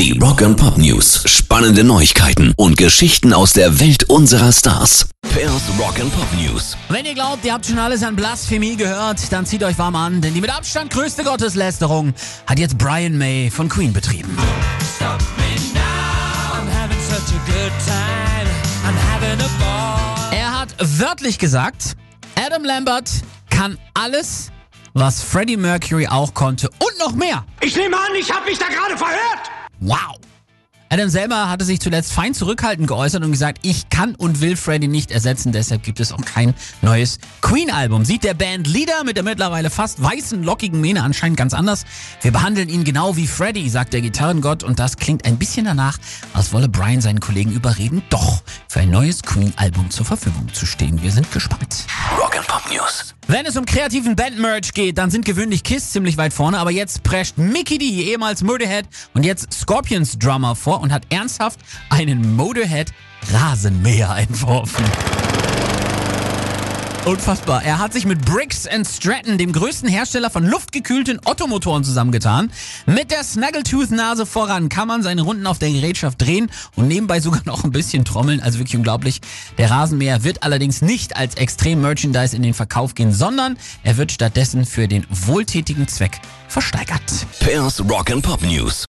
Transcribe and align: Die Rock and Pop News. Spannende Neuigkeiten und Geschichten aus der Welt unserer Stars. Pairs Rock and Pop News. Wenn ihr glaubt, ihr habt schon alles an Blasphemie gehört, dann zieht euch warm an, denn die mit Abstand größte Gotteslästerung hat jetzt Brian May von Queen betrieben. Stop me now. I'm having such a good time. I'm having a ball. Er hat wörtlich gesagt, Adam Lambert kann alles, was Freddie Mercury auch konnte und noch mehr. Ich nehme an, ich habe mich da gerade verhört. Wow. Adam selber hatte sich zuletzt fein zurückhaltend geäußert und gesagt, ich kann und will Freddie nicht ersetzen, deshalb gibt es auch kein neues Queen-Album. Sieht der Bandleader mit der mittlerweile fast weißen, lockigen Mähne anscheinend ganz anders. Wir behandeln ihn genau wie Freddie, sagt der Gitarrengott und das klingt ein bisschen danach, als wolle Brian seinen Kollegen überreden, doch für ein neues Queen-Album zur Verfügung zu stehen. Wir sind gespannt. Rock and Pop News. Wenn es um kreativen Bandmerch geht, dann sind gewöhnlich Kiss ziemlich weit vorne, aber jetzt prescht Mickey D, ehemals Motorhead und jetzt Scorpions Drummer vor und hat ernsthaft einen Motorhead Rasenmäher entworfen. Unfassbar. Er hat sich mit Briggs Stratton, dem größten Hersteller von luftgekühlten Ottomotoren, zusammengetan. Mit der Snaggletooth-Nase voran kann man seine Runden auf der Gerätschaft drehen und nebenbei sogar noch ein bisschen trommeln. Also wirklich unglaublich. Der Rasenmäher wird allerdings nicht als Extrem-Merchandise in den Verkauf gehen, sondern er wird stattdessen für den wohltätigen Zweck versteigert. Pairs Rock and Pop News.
Die 0.00 0.18
Rock 0.18 0.40
and 0.40 0.56
Pop 0.56 0.78
News. 0.78 1.24
Spannende 1.26 1.84
Neuigkeiten 1.84 2.54
und 2.56 2.78
Geschichten 2.78 3.34
aus 3.34 3.52
der 3.52 3.80
Welt 3.80 4.04
unserer 4.04 4.50
Stars. 4.50 5.10
Pairs 5.34 5.60
Rock 5.78 6.00
and 6.00 6.10
Pop 6.14 6.26
News. 6.40 6.74
Wenn 6.88 7.04
ihr 7.04 7.12
glaubt, 7.12 7.44
ihr 7.44 7.52
habt 7.52 7.66
schon 7.66 7.78
alles 7.78 8.02
an 8.02 8.16
Blasphemie 8.16 8.76
gehört, 8.76 9.30
dann 9.30 9.44
zieht 9.44 9.62
euch 9.62 9.78
warm 9.78 9.94
an, 9.96 10.22
denn 10.22 10.32
die 10.32 10.40
mit 10.40 10.56
Abstand 10.56 10.90
größte 10.90 11.22
Gotteslästerung 11.22 12.14
hat 12.46 12.58
jetzt 12.58 12.78
Brian 12.78 13.18
May 13.18 13.50
von 13.50 13.68
Queen 13.68 13.92
betrieben. 13.92 14.34
Stop 14.96 15.20
me 15.36 15.60
now. 15.74 15.80
I'm 16.56 16.66
having 16.72 16.98
such 17.02 17.34
a 17.34 17.52
good 17.52 17.72
time. 17.84 18.48
I'm 18.86 18.96
having 19.12 19.38
a 19.38 19.50
ball. 19.58 20.32
Er 20.32 20.60
hat 20.60 20.74
wörtlich 20.78 21.38
gesagt, 21.38 21.94
Adam 22.42 22.64
Lambert 22.64 23.10
kann 23.50 23.76
alles, 23.92 24.50
was 24.94 25.22
Freddie 25.22 25.58
Mercury 25.58 26.06
auch 26.06 26.32
konnte 26.32 26.70
und 26.78 26.98
noch 26.98 27.12
mehr. 27.12 27.44
Ich 27.60 27.76
nehme 27.76 27.98
an, 27.98 28.14
ich 28.18 28.32
habe 28.32 28.46
mich 28.46 28.58
da 28.58 28.68
gerade 28.68 28.96
verhört. 28.96 29.50
Wow. 29.80 30.20
Adam 30.92 31.08
selber 31.08 31.48
hatte 31.48 31.64
sich 31.64 31.78
zuletzt 31.78 32.12
fein 32.12 32.34
zurückhaltend 32.34 32.88
geäußert 32.88 33.22
und 33.22 33.30
gesagt, 33.30 33.60
ich 33.62 33.90
kann 33.90 34.16
und 34.16 34.40
will 34.40 34.56
Freddie 34.56 34.88
nicht 34.88 35.12
ersetzen, 35.12 35.52
deshalb 35.52 35.84
gibt 35.84 36.00
es 36.00 36.10
auch 36.10 36.20
kein 36.24 36.52
neues 36.82 37.20
Queen-Album. 37.42 38.04
Sieht 38.04 38.24
der 38.24 38.34
Bandleader 38.34 39.04
mit 39.04 39.16
der 39.16 39.22
mittlerweile 39.22 39.70
fast 39.70 40.02
weißen, 40.02 40.42
lockigen 40.42 40.80
Mähne 40.80 41.04
anscheinend 41.04 41.36
ganz 41.38 41.54
anders. 41.54 41.84
Wir 42.22 42.32
behandeln 42.32 42.68
ihn 42.68 42.82
genau 42.82 43.14
wie 43.16 43.28
Freddie, 43.28 43.68
sagt 43.68 43.92
der 43.92 44.00
Gitarrengott 44.00 44.64
und 44.64 44.80
das 44.80 44.96
klingt 44.96 45.26
ein 45.26 45.38
bisschen 45.38 45.64
danach, 45.64 45.96
als 46.34 46.52
wolle 46.52 46.68
Brian 46.68 47.00
seinen 47.00 47.20
Kollegen 47.20 47.52
überreden, 47.52 48.02
doch 48.10 48.42
für 48.66 48.80
ein 48.80 48.90
neues 48.90 49.22
Queen-Album 49.22 49.90
zur 49.90 50.06
Verfügung 50.06 50.52
zu 50.52 50.66
stehen. 50.66 51.00
Wir 51.02 51.12
sind 51.12 51.30
gespannt. 51.30 51.86
Rock 52.30 52.36
and 52.38 52.46
Pop 52.46 52.72
News. 52.72 53.14
Wenn 53.26 53.44
es 53.46 53.56
um 53.56 53.64
kreativen 53.64 54.14
Bandmerch 54.14 54.72
geht, 54.72 54.98
dann 54.98 55.10
sind 55.10 55.24
gewöhnlich 55.24 55.64
Kiss 55.64 55.90
ziemlich 55.90 56.16
weit 56.16 56.32
vorne, 56.32 56.58
aber 56.58 56.70
jetzt 56.70 57.02
prescht 57.02 57.38
Mickey 57.38 57.78
D, 57.78 57.84
ehemals 57.84 58.42
Motorhead 58.42 58.86
und 59.14 59.24
jetzt 59.24 59.52
Scorpions 59.52 60.18
Drummer 60.18 60.54
vor 60.54 60.80
und 60.80 60.92
hat 60.92 61.02
ernsthaft 61.10 61.58
einen 61.88 62.36
Motorhead 62.36 62.92
Rasenmäher 63.32 64.16
entworfen. 64.16 64.84
Unfassbar. 67.10 67.64
Er 67.64 67.80
hat 67.80 67.92
sich 67.92 68.06
mit 68.06 68.24
Briggs 68.24 68.68
Stratton, 68.84 69.36
dem 69.36 69.52
größten 69.52 69.88
Hersteller 69.88 70.30
von 70.30 70.46
luftgekühlten 70.46 71.18
Ottomotoren, 71.24 71.82
zusammengetan. 71.82 72.52
Mit 72.86 73.10
der 73.10 73.24
Snaggletooth-Nase 73.24 74.26
voran 74.26 74.68
kann 74.68 74.86
man 74.86 75.02
seine 75.02 75.22
Runden 75.22 75.48
auf 75.48 75.58
der 75.58 75.72
Gerätschaft 75.72 76.22
drehen 76.22 76.52
und 76.76 76.86
nebenbei 76.86 77.18
sogar 77.18 77.42
noch 77.46 77.64
ein 77.64 77.72
bisschen 77.72 78.04
trommeln. 78.04 78.40
Also 78.40 78.60
wirklich 78.60 78.76
unglaublich. 78.76 79.20
Der 79.58 79.72
Rasenmäher 79.72 80.22
wird 80.22 80.44
allerdings 80.44 80.82
nicht 80.82 81.16
als 81.16 81.34
Extrem-Merchandise 81.34 82.36
in 82.36 82.44
den 82.44 82.54
Verkauf 82.54 82.94
gehen, 82.94 83.12
sondern 83.12 83.58
er 83.82 83.96
wird 83.96 84.12
stattdessen 84.12 84.64
für 84.64 84.86
den 84.86 85.04
wohltätigen 85.10 85.88
Zweck 85.88 86.20
versteigert. 86.46 87.26
Pairs 87.40 87.80
Rock 87.90 88.12
and 88.12 88.22
Pop 88.22 88.40
News. 88.42 88.86